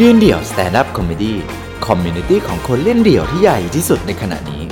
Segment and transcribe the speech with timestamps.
[0.00, 1.34] ยืนเดี่ยว Stand Up Comedy
[1.86, 4.62] community ของคนเล่นเดี่ยวที่ใหญ่ที่สุดในขณะนี้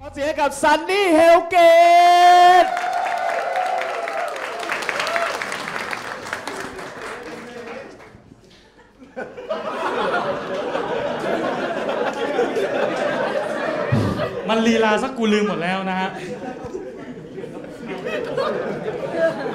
[0.00, 2.66] ขอเสียงกับซันนี่ Hellgate
[14.48, 16.08] มันลีลาสักกูลืมหมดแล้วนะฮะ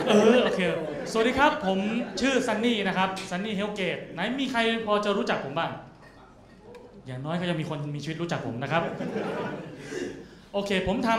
[0.07, 0.61] เออโอเค
[1.11, 1.79] สวัสดีครับ ผม
[2.21, 5.71] ชื่อซันนี่นะครับ ซันนี่เฮลเกต ไหนมีใครพอจะรู้จักผมบ้าง
[7.05, 8.81] อย่างน้อยก็ยังมีคนมีชีวิตรู้จักผมนะครับ
[10.53, 11.09] โอเค ผมท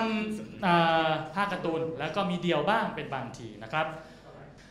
[0.43, 3.87] ำภาคการ์ตูน แล้วก็มีเดียวบ้างเป็นบางทีนะครับ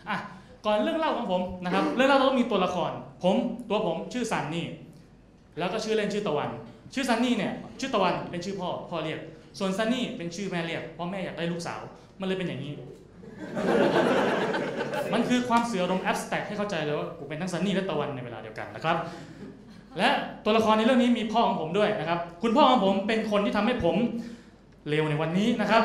[0.09, 0.17] อะ
[0.65, 2.91] ก่อนเรื่องเล่าของผมนะครับ เรื่องเล่าต้องมีตัวละคร
[3.23, 3.35] ผม
[3.69, 4.67] ตัวผมชื่อซันนี่
[5.59, 6.49] แล้วก็ชื่อเล่นชื่อตะวัน
[6.93, 9.19] ชื่อซันนี่เนี่ยชื่อตะวันเป็นชื่อพ่อพ่อเรียก
[9.59, 11.81] ส่วนซันนี่เป็นชื่อแม่เรียกเพราะแม่อยากได้ลูกสาว
[12.19, 12.73] มันเลยเป็นอย่างนี้
[15.13, 18.97] มันคือความเสืออารมณ์แอบสแต็กให้เข้าใจเลยว่ากูเป็นทั้งซันนี่และตะวันในเวลาเดียวกันนะครับ
[19.97, 20.09] และ
[20.43, 23.95] ตัวละครในเรื่องนี้มีพ่อของผมด้วยนะครับ คุณพ่อของผมเป็นคนที่ทำให้ผม
[24.89, 25.83] เลวในวันนี้นะครับ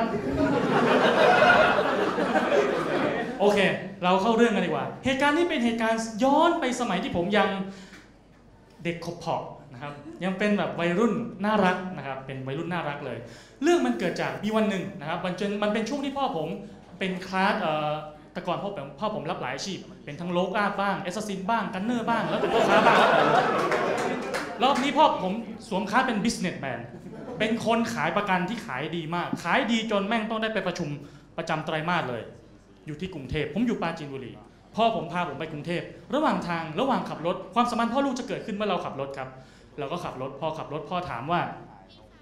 [3.40, 3.58] โอเค
[4.04, 7.48] เราเข้าเรื่องกันดีกว่า เหตุการณ์นี้เป็นเหตุการณ์ย้อนไปสมัยที่ผมยัง
[8.84, 9.42] เด็กขบเผาะ
[9.80, 11.12] นะครับยังเป็นแบบวัยรุ่น
[11.44, 13.18] น่ารักนะครับเป็นวัยรุ่นน่ารักเลย
[13.62, 16.48] เรื่องมันเกิดจากมีวันหนึ่งนะครับมันจนมันเป็นช่วงที่พ่อผม
[16.98, 17.92] เป็นคลาสเอ่อ
[18.32, 22.98] แต่ก่อนพ่อผมพ่อผมรับหลายอาชีพ เป็นทั้ง rogue บ้าง assassin บ้าง gunner บ้างแล้วเป็นพ่อค้าบ้าง
[24.62, 25.32] รอบนี้พ่อผม
[25.68, 26.80] สวมคลาสเป็น businessman
[27.38, 30.88] เป็นคนขายประกันที่ขายดีมาก ขายดีจนแม่งต้องได้ไปประชุม
[31.38, 32.22] ประจำไตรมาสเลย
[32.86, 34.32] อยู่ที่กรุงเทพผมอยู่ปราจีนบุรี
[34.76, 35.82] พ่อผมพาผมไปกรุงเทพ
[36.14, 39.28] ระหว่างทางระหว่างขับรถ ความสัมพันธ์พ่อลูกจะเกิดขึ้นเมื่อเราขับรถครับ
[39.80, 41.40] เราก็ขับรถพ่อขับรถพ่อถามว่า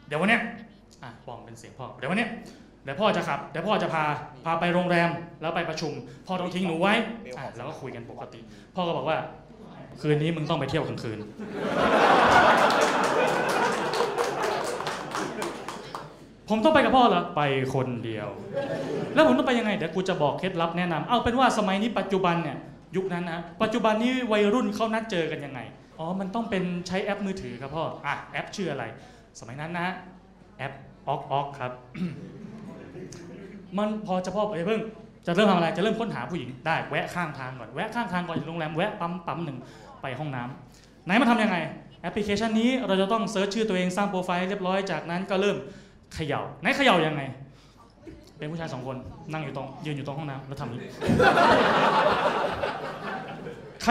[0.09, 0.43] เดี๋ยววันเนี้ย
[1.03, 2.31] อะปองเป็นเสียงพ่อเดี๋ยววันเนี้ย
[2.85, 4.05] เดี๋ยวพ่อจะขับเดี๋ยวพ่อจะพา
[4.45, 5.09] พาไปโรงแรม
[5.41, 5.93] แล้วไปประชุม
[6.27, 6.95] พ่อต้องทิ้งหนูไว้
[7.39, 8.41] อะแล้วก็คุยกันปกติ
[8.75, 9.17] พ่อก็บอกว่า
[10.01, 11.19] คืนนี้มึงต้องไปเที่ยวกลางคืน
[16.49, 17.41] ผมต้องไปกับพ่อเหรอไป
[17.75, 18.29] คนเดียว
[19.15, 22.57] แล้วผมต้องไปยังไงเดี๋ยวกูจะบอกเคล็ดลับแนะนำเอาเป็นว่าสมัยนี้ปัจจุบันเนี่ย
[22.97, 25.61] ยุคนั้นนะปัจจุบันนี้วัยรุ่นเขานัดเจอกันยังไง
[25.99, 28.85] อ๋อ มันต้องเป็นใช้แอปมือถือครับพ่อ อะ แอปชื่ออะไร
[29.41, 29.89] สมัยนั้นนะ
[30.59, 30.73] แอป
[31.09, 31.73] ออกออกครับ
[33.79, 34.81] มันพอจะพ่อไปเพิ่ง
[35.27, 39.59] จะเริ่มทำอะไร จะเริ่มค้นหาผู้หญิง ได้ แวะข้างทางก่อน แวะข้างทางก่อนถึงโรงแรม แวะปั๊มปั๊มหนึ่ง
[40.03, 41.57] ไปห้องน้ำไหนมาทำยังไง
[42.03, 45.57] แอปพลิเคชันนี้เราจะต้อง search ชื่อตัวเองสร้างโปรไฟล์เรียบร้อย จากนั้นก็เริ่ม
[46.15, 47.23] เขย่า ไหนเขย่ายังไง
[48.39, 48.97] เป็นผู้ชายสองคน
[49.33, 50.75] นั่งอยู่ตรงยืนอยู่ตรงห้องน้ำแล้วทำอ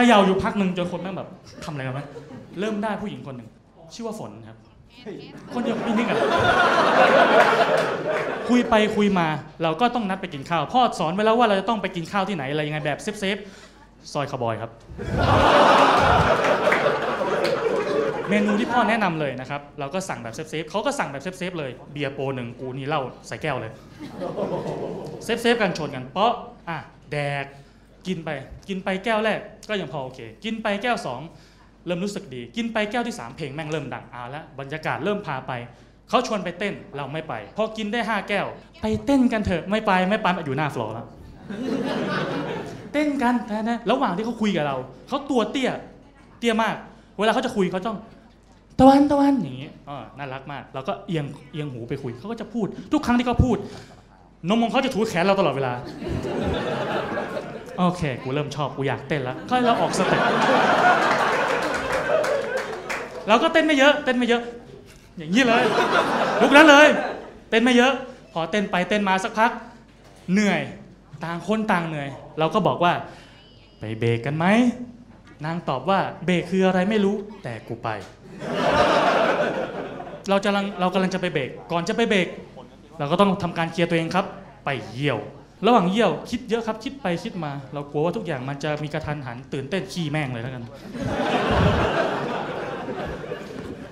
[0.02, 1.28] ่างนี้เขย่าอยู่พักหนึ่งจนคนแม่งแบบ
[1.64, 2.00] ทำอะไรกันไหม
[2.60, 3.48] เริ่มได้ผู้หญิงคนหนึ่ง
[3.94, 4.56] ชื่อว่าฝนครับ
[5.54, 6.18] คนเดียวนิ่งๆกัน
[8.48, 9.26] คุยไปคุยมา
[9.62, 13.36] เราก็ต้องนัดไปกินข้าว พ่อสอนไว้แล้วว่าเราจะต้องไปกินข้าวที่ไหนอะไรยังไงแบบ safe safe
[13.74, 14.70] ๆซอยคาวบอยครับ
[18.28, 23.72] เมนูที่พ่อแนะนำเลยนะครับ เราก็สั่งแบบ safe ๆเขาก็สั่งแบบ safe ๆเลยเบียร์โปรหนึ่งกูนี่เหล้าใส่แก้วเลย
[25.24, 26.30] safe ๆกันชนกันเพราะ
[26.68, 26.78] อะ
[27.12, 27.44] แดก
[28.06, 28.28] กินไป
[28.68, 31.20] กินไปแก้วแรกก็ยังพอโอเค กินไปแก้วสอง
[31.86, 35.52] เริ่มรู้สึกดี กินไปแก้วที่สามเพลงแม่งเริ่มดังเอาละบรรยากาศเริ่มพาไป
[36.08, 38.46] เขาชวนไปเต้นเราไม่ไป พอกินได้ห้าแก้ว
[38.82, 41.06] ไปเต้นกันเถอะไม่ไปไม่ไปอยู่หน้าฟลอร์แล้ว
[42.92, 44.76] เต้นกันนะนะระหว่างที่เขาคุยกับเรา
[45.08, 45.70] เขาตัวเตี้ย
[46.38, 46.76] เตี้ยมาก
[47.18, 47.98] เวลาเขาจะคุยเขาต้อง
[48.78, 53.56] ตะวันตะวันอย่างนี้อ่าน่ารักมาก เราก็เอียงเอียงหูไปคุยเขาก็จะพูด ทุกครั้งที่เขาพูด
[54.48, 55.72] นมของเขาจะถูแขนเราตลอดเวลา
[57.78, 60.22] โอเค กูเริ่มชอบ กูอยากเต้นแล้วค่อยเราออกสเต็ป
[63.28, 64.42] เราก็เต้นไม่เยอะ เต้นไม่เยอะ
[65.18, 65.62] อย่างนี้เลย
[66.42, 66.88] ลุกนั้นเลย
[67.50, 67.92] เต้นไม่เยอะ
[68.32, 69.50] พอเต้นไปเต้นมาสักพัก
[70.32, 70.60] เหนื่อย
[71.24, 72.92] ต่างคนต่างเหนื่อย เราก็บอกว่า
[73.78, 74.46] ไปเบรกกันไหม
[75.44, 77.88] นางตอบว่าเบรกคืออะไรไม่รู้ แต่กูไป
[80.28, 82.28] เราจะลังเรากำลังจะไปเบรก ก่อนจะไปเบรก
[82.98, 84.26] เราก็ต้องทำการเคลียร์ตัวเองครับ
[84.64, 85.18] ไปเยี่ยว
[85.66, 90.64] ระหว่างเยี่ยวคิดเยอะครับคิดไปคิดมา เรากลัวว่าทุกอย่างมันจะมีกระทันหันตื่นเต้นขี้แม่งเลยแล้วกัน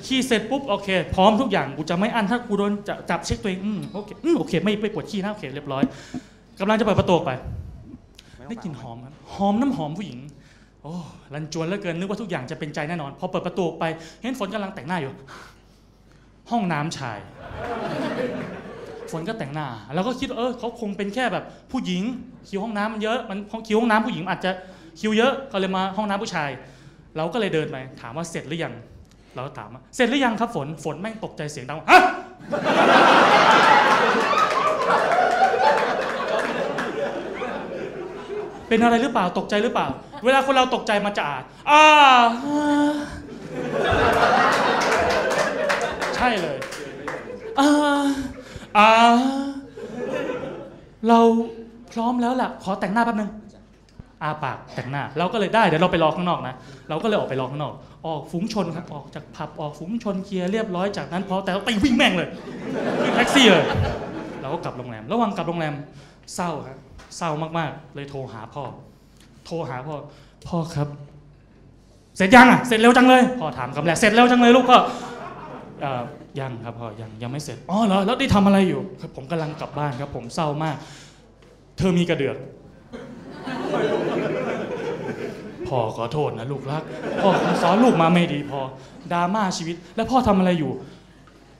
[0.06, 5.82] ขี้เสร็จปุ๊บโอเค พร้อมทุกอย่างกูจะไม่อั้นถ้ากูโดนจะจับเช็คตัวเองอืมโอเคอืมโอเค ไม่ไม่ปวดขี้นะโอเคเรียบร้อย
[6.60, 7.32] กำลังจะเปิดประตูออกไป
[8.48, 10.18] ได้กลิ่นหอมครับหอมน้ำหอมผู้หญิง
[10.82, 10.92] โอ้
[11.34, 13.84] รันจวนเหลือเกินนึกว่าทุกอย่างจะเป็นใจแน่นอน พอเปิดประตูออกไป
[14.22, 15.12] เห็นฝนกำลังแต่งหน้าอยู่
[16.50, 17.18] ห้องน้ำชาย
[19.12, 22.02] ฝนก็แต่งหน้า แล้วก็คิดเออเขาคงเป็นแค่แบบผู้หญิง
[22.48, 24.50] คิวห้องน้ำมันเยอะมันคิวห้องน้ำผู้หญิงอาจจะ
[25.00, 26.50] คิวเยอะก็เลยมาห้องน้ำผู้ชาย
[27.16, 28.74] เราก็เลยเดินไปถามว่าเสร็จหรือยัง
[29.34, 32.00] เราก็ถามว่าเสร็จหรือยังครับฝนฝนแม่งตกใจเสียงดังฮะ
[38.68, 39.86] เป็นอะไรหรือเปล่าตกใจหรือเปล่า
[40.24, 41.38] เวลาคนเราตกใจมันจะอ่า
[41.70, 41.82] อ่า
[46.16, 46.58] ใช่เลย
[47.58, 48.04] อ่า
[48.76, 48.90] อ่า
[51.08, 51.18] เรา
[51.92, 53.30] พร้อมแล้วล่ะ ขอแต่งหน้าแป๊บนึง
[54.22, 56.54] อาปากแต่งหน้า เราก็เลยได้เดี๋ยวเราไปรอข้างนอกนะ
[56.88, 57.74] เราก็เลยออกไปรอข้างนอก
[58.06, 62.28] ออกฝูงชนครับ ออกจากผับออกฝูงชนเคลียร์เรียบร้อยจากนั้นพอแต่เราตีวิ่งแม่งเลย
[63.02, 63.64] ขึ้นแท็กซี่เลย
[64.40, 65.74] เราก็กลับโรงแรม ระหว่างกลับโรงแรม
[66.34, 66.78] เศร้าครับ
[67.16, 68.64] เศร้ามากๆ เลยโทรหาพ่อ
[69.46, 69.94] โทรหาพ่อ
[70.46, 70.88] พ่อครับ
[72.16, 74.78] เสร็จยังอะ เสร็จเร็วจังเลย พ่อถามคำแรกเสร็จเร็วจังเลยลูกพ่อ
[76.40, 80.76] ยังครับพ่อยังยังไม่เสร็จอ๋อเหรอแล้วได้ทำอะไรอยู่ครับผมกำลังกลับบ้านครับ ผมเศร้ามาก
[81.78, 82.36] เธอมีกระเดือก
[85.68, 86.82] พ่อขอโทษนะลูกรัก
[87.22, 87.30] พ่อ
[87.62, 88.60] สอนลูกมาไม่ดีพอ
[89.12, 90.72] ดราม่าชีวิต แล้วพ่อทำอะไรอยู่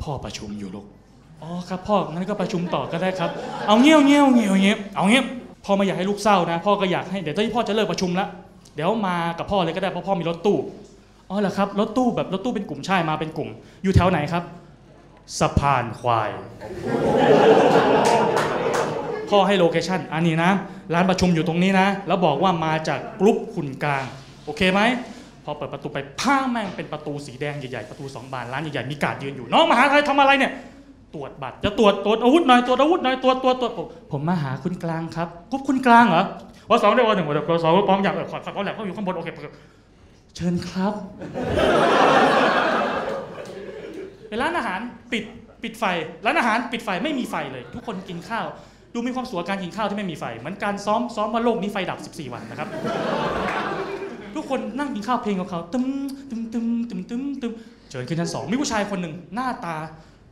[0.03, 0.87] พ่อประชุมอยู่ลูก
[1.43, 3.31] อ๋อครับพ่องั้นก็ประชุมต่อก็ได้ครับ
[3.67, 5.25] เอาเงี้ยวเงี้ยวเงี้ยวเงี้ยเอาเงี้ย
[5.65, 8.29] พ่อไม่อยากให้ลูกเศร้านะ พ่อก็อยากให้เดี๋ยวที่พ่อจะเลิกประชุมแล้ว
[8.75, 10.59] เดี๋ยวมากับพ่อเลยก็ได้เพราะพ่อมีรถตู้
[11.31, 13.49] อ๋อเหรอครับรถตู้แบบรถตู้เป็นกลุ่มใช่มาเป็นกลุ่ม
[13.83, 14.43] อยู่แถวไหนครับ
[15.41, 16.31] สะพานควาย
[19.31, 20.51] พ่อให้ location อันนี้นะ
[20.95, 24.05] ร้านประชุมอยู่ตรงนี้นะ แล้วบอกว่ามาจากกรุ๊ปขุนกลาง
[24.45, 24.81] โอเคไหม
[25.45, 30.53] พอเปิดประตูไปพ้าแม่งเป็นประตูสีแดงใหญ่ๆ ประตูสองบาน ร้านใหญ่ๆ มีการดยืนอยู่ น้องมหาใครทำอะไรเนี่ย
[31.15, 36.25] ตรวจบัตร จะตรวจตรวจอาวุธหน่อย ตรวจอาวุธหน่อย ตรวจตรวจตรวจผมผมมาหาคุณกลางครับกรุ๊ปคุณกลางเหรอ
[36.69, 39.29] วสองเดียววันหนึ่งวันเดียววสองพร้อมอย่างเออขอขอแหลมเขาอยู่ข้างบน โอเค
[40.37, 40.93] เชิญครับ
[44.29, 44.81] เป็นร้านอาหาร
[45.13, 45.25] ปิด
[45.63, 45.85] ปิดไฟ
[46.27, 48.47] ร้านอาหารปิดไฟไม่มีไฟเลย ทุกคนกินข้าว
[48.95, 52.69] ดูมีความสุขการกินข้าวที่ไม่มีไฟ เหมือนการซ้อมซ้อมว่าโลกนี้ไฟดับ 14 วันนะครับ
[54.35, 55.87] ทุกคนนั่งกินข้าวเพลงของเขาตึม
[56.31, 57.53] ตึมตึมตึมตึมตึม
[57.91, 59.77] เชิญขึ้นชั้นสองมีผู้ชายคนหนึ่งหน้าตา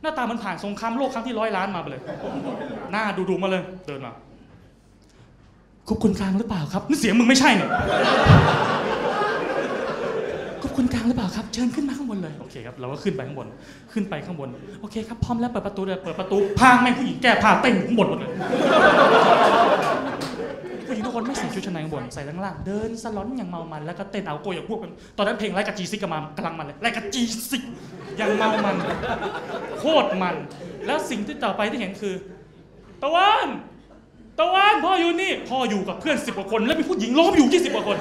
[0.01, 2.01] หน้าตามันผ่านสงครามโลกครั้งที่ร้อยล้านมาไปเลย
[2.91, 4.11] หน้าดูดูมาเลยเดินมา
[5.87, 7.69] คุบคุณกลางหรือเปล่าครับนี่เสียงมึงไม่ใช่เนี่ย
[10.75, 13.47] คุณกลางหรือเปล่าครับ เชิญขึ้นมาข้างบนเลย โอเคครับเราก็ขึ้นไปข้างบน
[13.93, 14.49] ขึ้นไปข้างบน
[14.81, 18.31] โอเคครับพร้อมแล้วเปิดประตูเลยเปิดประตูพางแม่งผู้หญิงแก้ผ้าเต้นอยู่ข้างบนหมดเลย
[20.87, 27.63] ผู้หญิงทุกคนไม่ใส่ชุดชั้นในข้างบน ใส่ข้างล่างเดินสลอนอย่างเมามัน แล้วก็เต้นเอาโกยอย่างพวกกัน ตอนนั้นเพลงไลกับจีซิกกำลังกำลังมันเลยไลกับจีซิก
[28.17, 28.75] อยังเมามัน
[29.79, 30.35] โคตรมัน
[30.85, 32.13] แล้วสิ่งที่ต่อไปที่เห็นคือ
[33.01, 33.47] ตะวัน
[34.39, 37.97] ตะวันพ่ออยู่นี่ พ่ออยู่กับเพื่อนสิบกว่าคน แล้วมีผู้หญิงล้อมอยู่ยี่สิบกว่าคน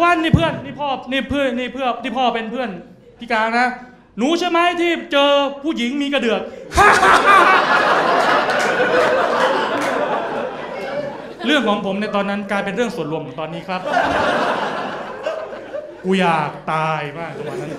[0.00, 2.70] ะวันนี่เพื่อนนี่พ่อนี่เพื่อนนี่เพื่อนนี่พ่อเป็นเพื่อน
[3.18, 3.66] พี่กลางนะ
[4.18, 5.30] หนูใช่ไหมที่เจอ
[5.62, 6.42] ผู้หญิงมีกระเดือก
[11.46, 13.80] เรื่องของผมในตอนนั้นกลายเป็นเรื่องส่วนรวมของตอนนี้ครับ
[16.04, 17.72] กูอยากตายมากตอนนั้น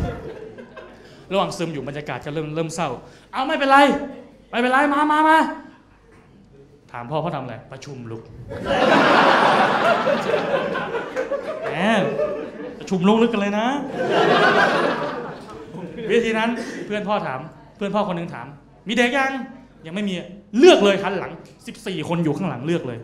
[1.31, 2.89] ระหว่างซึมอยู่บรรยากาศก็เริ่มเริ่มเศร้า
[3.31, 3.77] เอาไม่เป็นไร
[4.51, 5.37] ไม่เป็นไรมามามา
[6.91, 8.23] ถามพ่อพ่อทำอะไร ประชุมลุก
[12.79, 13.67] ประชุมลงลึกกันเลยนะ
[16.11, 16.49] วิธีนั้น
[16.85, 17.39] เพื่อนพ่อถาม
[17.77, 18.47] เพื่อนพ่อคนหนึงถาม
[18.87, 19.31] มีเด็กยัง
[19.85, 20.13] ยังไม่มี
[20.57, 21.31] เลือกเลยหันหลัง
[21.71, 22.99] 14 คนอยู่ข้างหลังเลือกเลย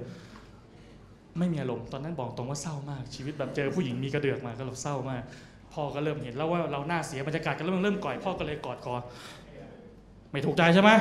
[1.39, 5.21] ไม่มีอารมณ์ตอนนั้นบอกตรงว่าเศร้ามาก ชีวิตแบบเจอผู้หญิงมีกระเดือกมาก็เราเศร้ามาก
[5.73, 8.93] พ่อก็เริ่มเห็นแล้วว่าเราหน้าเสียบรรยากาศก็เริ่มเริ่มก่อยพ่อก็เลยกอดคอ
[10.31, 10.91] ไม่ถูกใจใช่ไหม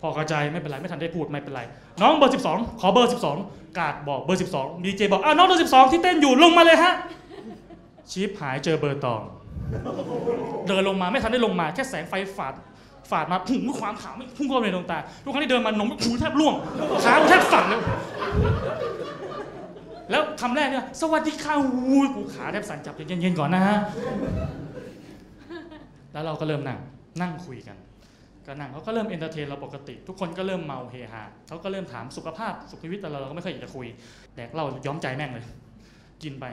[0.00, 1.62] พ่อเข้าใจไม่เป็นไรไม่ทันได้พูดไม่เป็นไร
[2.02, 6.92] น้องเบอร์ 12 ขอเบอร์ 12 กาดบอกเบอร์ 12ดีเจบอกอ้าวน้องเบอร์12 ที่เต้นอยู่ลงมาเลยฮะ
[8.10, 9.22] ชิบหายเจอเบอร์ตอง
[10.66, 12.54] เดินลงมาไม่ทันได้ลงมาแค่แสงไฟฝาด
[13.10, 16.54] ฝาดมาพุ่งความขาวไม่พุ่งเข้าไปในดวงตาทุกครั้งที่เดินมานมหูแทบร่วง
[17.04, 17.80] ขาแทบสั่นเลย
[20.10, 23.76] แล้วคำแรกเนี่ยสวัสดีค่ะอู้กูขาแทบสั่นจับเย็นๆก่อนนะฮะ
[26.12, 26.78] แล้วเราก็เริ่มนั่ง
[27.20, 27.76] นั่งคุยกัน
[28.46, 33.86] ก็นั่งเขาก็เริ่ม entertain เราปกติ ทุกคนก็เริ่มเมาเฮฮาเขาก็เริ่มถามสุขภาพสุขชีวิตแต่เราเราก็ไม่ค่อยอยากจะคุย
[34.34, 35.44] แดกเหล้าย้อมใจแม่งเลย
[36.22, 36.44] กินไป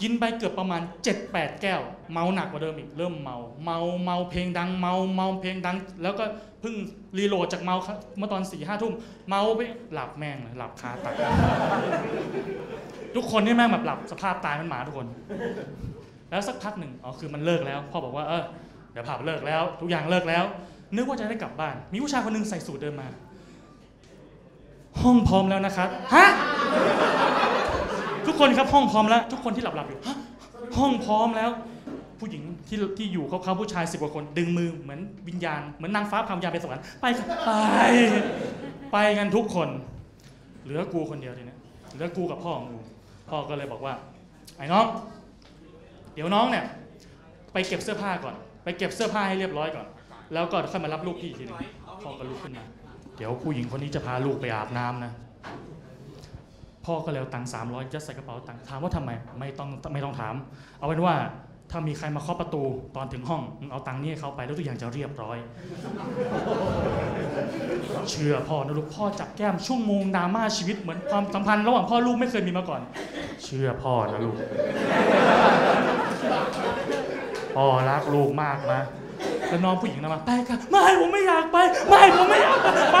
[0.00, 0.82] กินไปเกือบประมาณ
[1.20, 1.80] 7-8 แก้ว
[2.12, 6.24] เมาหนักกว่าเดิมอีกเริ่มเมาเมาเมาเพลงดังเมาเมาเพลงดัง แล้วก็
[6.60, 6.74] เพิ่ง
[7.18, 7.76] reload จากเมา
[8.18, 8.94] เมื่อตอนสี่ห้าทุ่ม
[9.28, 9.60] เมาไป
[9.92, 11.14] หลับแม่งเลยหลับคาตัก
[13.14, 15.06] ทุกคนนี่แม่งแบบหลับสภาพตายมันหมาทุกคน
[16.30, 18.44] แล้วสักพักหนึ่งอ๋อคือมันเลิกแล้วพ่อบอกว่าเออ
[18.92, 20.44] เดี๋ยวผับเลิกแล้ว ทุกอย่างเลิกแล้ว
[20.96, 23.06] นึกว่าจะได้กลับบ้าน มีผู้ชายคนหนึงใส่สูทเดินมา
[25.02, 26.26] ห้องพร้อมแล้วนะครับฮะ
[28.26, 30.16] ทุกคนครับห้องพร้อมแล้ว ทุกคนที่หลับหลับๆอยู่ฮะ
[30.78, 31.50] ห้องพร้อมแล้ว
[32.20, 37.50] ผู้หญิงที่ที่อยู่เขาเขาผู้ชายสิบกว่าคน ดึงมือเหมือนวิญญาณเหมือนนางฟ้าพาวิญญาณไปสวรรค์ไปครับไป
[38.92, 39.68] ไปกันทุกคน
[40.64, 41.56] เหลือกูคนเดียวทีนี้
[41.94, 42.78] เหลือกูกับพ่อของกู
[43.30, 43.94] พ่อก็เลยบอกว่า
[44.56, 44.86] ไอ้น้อง
[46.14, 46.64] เดี๋ยวน้องเนี่ย
[47.52, 49.86] ไปเก็บเสื้อผ้าก่อน ไปเก็บเสื้อผ้าให้เรียบร้อยก่อน
[50.32, 51.58] แล้วก็ค่อยมารับลูกพี่อีกทีหนึง
[52.02, 52.64] พ่อก็ลุกขึ้นมา
[53.16, 55.12] เดี๋ยวผู้หญิงคนนี้จะพาลูกไปอาบน้ำนะ
[56.84, 60.34] พ่อก็เลยเอาตังค์สามร้อยยัดใส่กระเป๋าตังค์ถามว่าทำไมไม่ต้องไม่ต้องถาม
[60.78, 61.14] เอาเป็นว่า
[61.70, 62.62] ถ้ามีใครมาเคาะประตู
[62.96, 65.38] ตอนถึงห้องมึงเอาตังค์นี่ให้เขาไปแล้วทุกอย่างจะเรียบร้อย
[68.10, 72.80] เชื่อพ่อนะลูกพ่อจับแก้มช่วโมงดราม่าชีวิตเหมือนความสัมพันธ์ระหว่างพ่อลูกไม่เคยมีมาก่อน
[73.44, 74.36] เชื่อพ่อนะลูก
[77.56, 78.82] พ่อรักลูกมากนะ
[79.48, 81.56] แล้วน้องผู้หญิงนะมาไปค่ะไม่ผมไม่อยากไป
[81.88, 82.98] ไม่ผมไม่อยากไปไป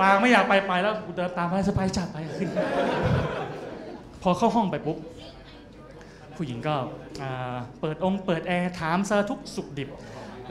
[0.00, 2.48] ปางไม่อยากไปไปแล้วกูเดินตามไปสบายจับไปขึ้น
[4.22, 4.98] พอเข้าห้องไปปุ๊บ
[6.36, 6.74] ผู้หญิงก็
[7.80, 9.88] เปิดองค์เปิดแอร์ถามสาทุกสุขดิบ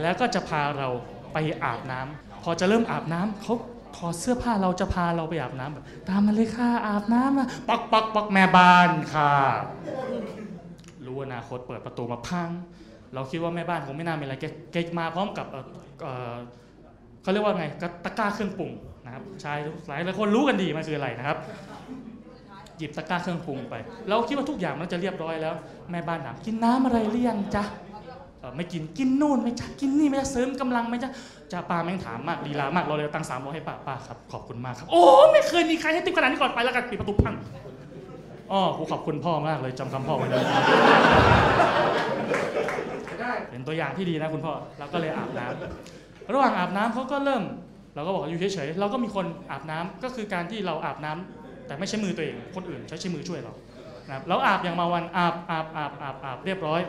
[0.01, 0.87] แล้วก็จะพาเรา
[1.33, 3.53] ไปอาบน้ำพอจะเริ่มอาบน้ำเขา
[3.95, 9.33] ถอดเสื้อผ้าเราจะพาเราไปอาบน้ำแบบตามมาเลยค่ะอาบน้ำมาปักปักปักแม่บ้านค่ะ
[11.05, 12.49] รู้อนาคตเปิดประตูมาพัง
[13.13, 14.35] เราคิดว่าแม่บ้านคงไม่น่ามีอะไร
[14.73, 15.45] แกมาพร้อมกับ
[17.21, 17.65] เขาเรียกว่าไง
[18.03, 18.71] ตะกร้าเครื่องปรุง
[19.05, 21.37] นะครับชายหลายหลายคนรู้กันดีมันคืออะไรนะครับ
[22.77, 23.75] หยิบตะกร้าเครื่องปรุงไป
[24.07, 25.53] เราคิดว่าทุกอย่างมันจะเรียบร้อยแล้ว
[25.91, 27.63] แม่บ้านถามกินน้ำอะไรหรือยังจ๊ะ
[28.55, 31.11] ไม่กินกินนู่นไม่จ๊ะกินนี่ไม่จ๊ะเสริมกำลังไหมจ๊ะ
[31.51, 35.01] จ้าป้าแม่งถามมากลีลามากเราเลยตั้งสามร้อยให้ป้าป้าครับขอบคุณมากครับ โอ้
[35.31, 37.33] ไม่เคยมีใครให้ติ๊บขนาดนี้ก่อนไปแล้วกันปิดประตูพัง
[38.51, 40.43] อ๋อกูขอบคุณพ่อมากเลยจำคำพ่อไว้เลย
[43.49, 47.43] เป็นตัวอย่างที่ดีนะคุณพ่อเราก็เลยอาบน้ำระหว่างอาบน้ำเขาก็เริ่ม
[47.95, 53.53] เราก็บอกอยู่เฉยๆเราก็มีคนอาบน้ำก็คือการที่เราอาบน้ำแต่ไม่ใช้มือตัวเอง คนอื่นใช้ใช้มือช่วยเรา
[54.07, 56.81] นะครับเราอาบอย่างมาวันอาบอาบอาบอาบอาบเรียบร้อย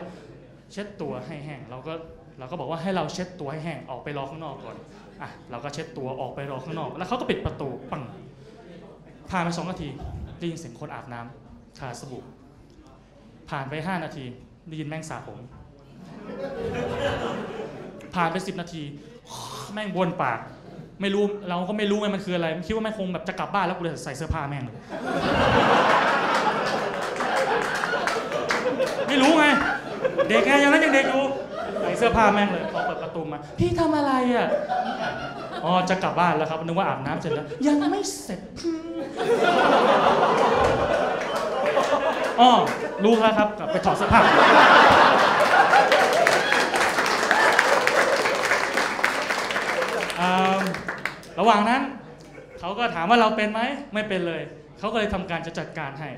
[0.71, 1.93] เช็ดตัวให้แห้งเราก็
[2.39, 4.77] เราก็บอกว่าให้เราเช็ดตัวให้แห้งออกไปรอข้างนอกก่อน
[5.21, 8.03] อะเราก็เช็ดตัวออกไปรอข้างนอก แล้วเขาก็ปิดประตูปัง
[9.29, 9.89] ผ่านไปสองนาที
[10.39, 12.23] ได้ยินเสียงคนอาบน้ำทาสบู่
[13.49, 14.25] ผ่านไปห้านาที
[14.67, 15.39] ได้ยินแมงสาบผม
[18.15, 18.83] ผ่านไปสิบนาที
[19.73, 20.39] แม่งวนปาก
[21.01, 24.75] ไม่รู้เราก็ไม่รู้ไงมันคืออะไรคิดว่าแม่งคงแบบจะกลับบ้านแล้วกูเลยใส่เสื้อผ้าแม่งเลย
[29.07, 29.45] ไม่รู้ไง
[30.27, 31.23] เด็กไงยังนั้นยังเด็กอยู่
[31.81, 34.47] ใส่เสื้อผ้าแม่งเลยพอเปิดประตูมา พี่ทำอะไรอะ
[35.65, 38.39] อ๋อจะกลับบ้านแล้วครับนึกว่าอาบน้ำเสร็จแล้ว ยังไม่เสร็จ
[42.41, 42.51] อ๋อ
[43.03, 50.07] รู้แล้วครับกลับไปถอดเสื้อผ้า อ่า
[51.39, 51.81] ระหว่างนั้น
[52.59, 53.61] เขาก็ถามว่าเราเป็นไหม
[53.93, 54.41] ไม่เป็นเลย
[54.79, 56.09] เขาก็เลยทำการจะจัดการให้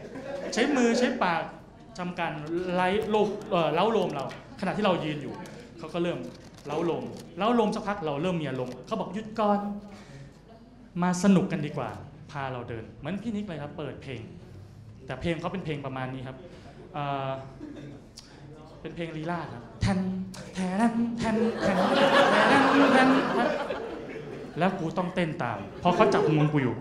[0.54, 1.42] ใช้มือใช้ปาก
[2.00, 2.32] ทำการ
[2.74, 3.28] ไล่โลม
[3.74, 4.26] เล้าลมเรา
[4.60, 5.34] ขณะที่เรายืนอยู่
[5.80, 6.20] เขาก็เริ่ม
[6.68, 7.04] เล้าลม
[7.38, 9.60] เล้าลมสักพักเราเริ่มมีอารมณ์เขาบอกหยุดก่อน
[11.04, 11.90] มาสนุกกันดีกว่า
[12.32, 14.22] พาเราเดิน เหมือนพี่นิกเลยครับเปิดเพลง
[15.06, 16.38] แต่เพลงเขาเป็นเพลงประมาณนี้ครับ
[18.82, 20.00] เป็นเพลงลีลาครับแทน
[20.54, 22.18] แทนแทนแทนแทน
[22.94, 23.10] แทน
[24.60, 26.76] แล้วกูต้องเต้นตาม เพราะเขาจับมือกูอยู่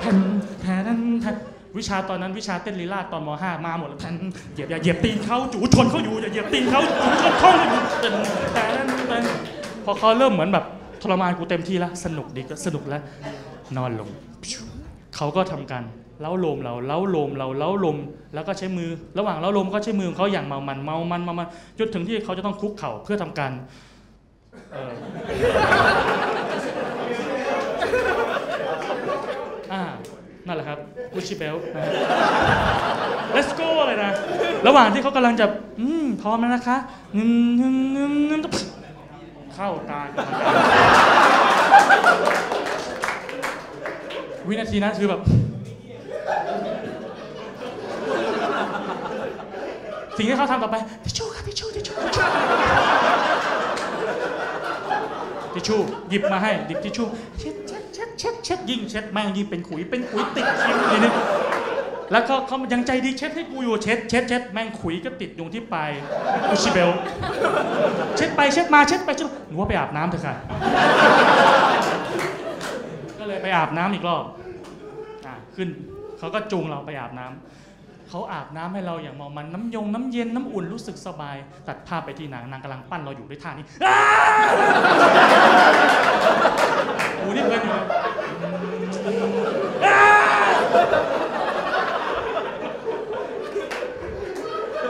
[0.00, 0.16] แทน
[0.60, 0.82] แทน
[1.22, 1.36] แทน
[1.78, 4.14] วิชาตอนนั้นวิชาเต้นลีลาตอนม .5 มาหมดแล้วแทน
[4.52, 8.14] เหยียบอย่าเหยียบตีนเขาจู่ชนเขาอยู่อย่าเหยียบตีนเขาจู่ชนเขาอยู่แทน
[8.54, 9.22] แทนแทน
[9.84, 10.64] พอเขาเริ่มเหมือนแบบ
[11.02, 13.02] ทรมานกูเต็มที่แล้วสนุกดีก็สนุกแล้ว
[13.76, 14.08] นอนลง
[15.16, 15.82] เขาก็ทำการ
[16.20, 17.96] เล้าลมเราเล้าลมเราเล้าลม
[18.34, 21.48] แล้วก็ใช้มือ ระหว่างเล้าลมก็ใช้มือของเขาอย่างเมามันเมามันเมามัน
[21.78, 23.52] จนถึงที่เขาจะต้องคุกเข่าเพื่อทำการ
[24.72, 24.92] เอ่อ
[29.72, 29.82] อ่า
[30.46, 30.78] นั่นแหละครับ
[31.12, 31.92] กุชิเบลนะฮะ
[33.34, 34.10] let's go เลยนะ
[34.66, 35.46] ระหว่างที่เขากำลังจะ
[35.80, 36.76] อืม พร้อมแล้วนะคะ
[37.16, 38.40] งึมงึมงึมงึม
[39.54, 40.00] เข้าตา
[44.48, 45.20] วินาทีนั้นคือแบบ
[50.16, 51.94] สิ่งที่เขาทำต่อไปทิชชู่ครับทิชชู่ทิชชู่
[55.60, 57.06] ทิชชู่หยิบมาให้หยิบทิชชู่
[57.38, 61.12] เช็ดเช็ดเช็ดเช็ดเช็ดยิ่งเช็ดแม่งยิ่งเป็นขุยเป็นขุยติดคิ้วเลยนี่
[62.12, 65.90] แล้วก็เขายังใจดีเช็ดให้กูอยู่เช็ดเช็ดเช็ดแม่งขุยก็ติดอยู่ที่ปลาย
[66.50, 66.90] อุชิเบล
[68.16, 70.34] เช็ดไปเช็ดมาเช็ดไปเช็ดหนูว่าไปอาบน้ำเถอะค่ะ
[73.18, 74.24] ก็เลยไปอาบน้ำอีกรอบ
[75.26, 75.68] อะขึ้น
[76.18, 77.69] เขาก็จูงเราไปอาบน้ำ
[78.10, 81.36] เขาอาบน้ำให้เราอย่างเมามันน้ำยงน้ำเย็นน้ำอุ่นรู้สึกสบาย
[81.68, 83.98] ตัดภาพไปที่นางนางกำลังปั้นเราอยู่ด้วยท่านี้อ้า
[87.16, 87.84] โอ้นี่เพลินอยู่นะ
[89.86, 90.00] อ้า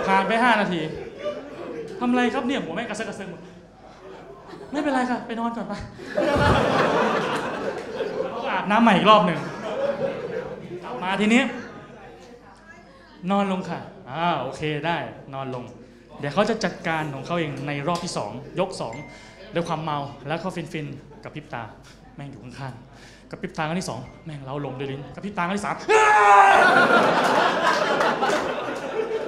[0.07, 0.81] ผ่านไป5นาที
[2.01, 3.41] ทำไรครับเนี่ยหัวแม่กระเซาะกระเซิงหมด
[4.73, 5.73] ไม่เป็นไรค่ะ ไปนอนก่อนไป
[8.23, 9.39] แล้วก็อาบน้ำใหม่อีกรอบหนึ่ง
[10.85, 11.43] กลับมาทีนี้
[13.31, 14.97] นอนลงค่ะอ่าโอเคได้
[15.35, 15.65] นอนลง
[16.19, 18.71] เดี๋ยวเขาจะจัดการของเขาเองในรอบที่ 2 ยก
[19.13, 19.99] 2 ด้วยความเมา
[20.29, 21.63] แล้วเขาฟินฟินๆกับพริบตา
[22.17, 25.71] แม่งอยู่ข้างๆกับพริบตาครั้งที่ 2 แม่งเล้าลมด้วยลิ้นกับพริบตาครั้งที่3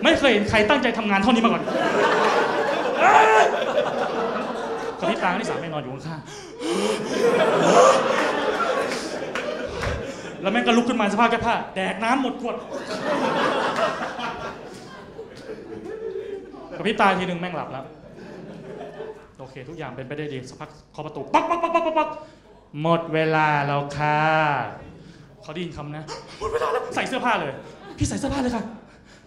[0.05, 1.63] ไม่เคยเห็นใครตั้งใจทำงานเท่านี้มาก่อน
[4.99, 6.31] กับพริบตาครั้งที่สามแม่งนอนอยู่ข้างๆ
[10.43, 12.57] แล้วแม่งก็ลุกขึ้นมาสภาพแก้ผ้าแดกน้ำหมดขวด
[16.83, 17.85] กับพริบตาทีหนึ่งแม่งหลับแล้ว
[19.39, 22.09] โอเค ทุกอย่างเป็นไปได้ดีสักพักเคาะประตูปักปักปักปักปักปัก
[22.83, 24.19] หมดเวลาแล้วค่ะ
[25.43, 26.05] เขาได้ยินคำนะ
[26.41, 27.53] หมดเวลาแล้วใส่เสื้อผ้าเลย
[27.99, 28.65] พี่ใส่เสื้อผ้าเลยค่ะ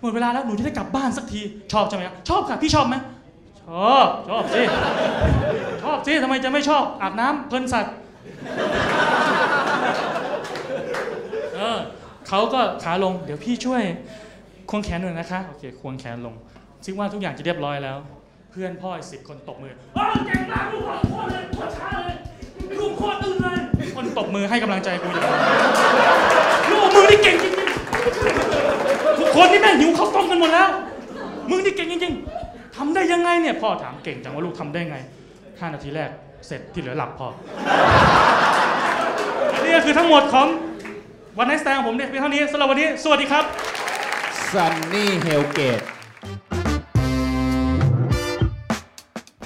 [0.01, 1.41] หมดเวลาแล้วหนูจะได้กลับบ้านสักที
[1.73, 2.95] ชอบใช่ไหมครับชอบค่ะพี่ชอบไหม
[3.69, 4.61] ชอบชอบสิ
[5.83, 7.93] ชอบสิทำไมจะไม่ชอบอาบน้ำเพลินสัตว์
[11.55, 11.77] เออ
[12.27, 13.83] เขาก็ขาลงเดี๋ยวพี่ช่วย
[14.69, 16.35] ควงแขนหน่อยนะคะโอเคควงแขนลง
[16.85, 17.97] ซิว่าทุกอย่างจะเรียบร้อยแล้ว
[18.51, 22.15] เพื่อนพ่ออีกสิบคนตบมือเออเก่งมากลูกโคตรโคตรเลยโคตรช้าเลย
[22.79, 23.59] ลูกโคตรตื่นเลย
[23.95, 25.21] คนตบมือให้กำลังใจกูอยู่
[26.71, 30.69] ลูกมึงนี่เก่งจริงๆทุกคนนี่แม่งหิวข้าวต้มกันหมดแล้ว
[31.49, 34.97] มึงนี่เก่งจริงๆทำได้ยังไงเนี่ยพ่อถามเก่งจังว่าลูกทำได้ไง
[35.33, 36.09] 5นาทีแรก
[36.47, 37.27] เสร็จที่เหลือหลับพอ
[39.53, 40.47] อันนี้ก็คือทั้งหมดของ
[41.37, 43.45] วันไนสแตงของผมเนี่ยเพียงเท่านี้สำหรับวันนี้ สวัสดีครับ
[44.51, 45.94] ซันนี่เฮลเกต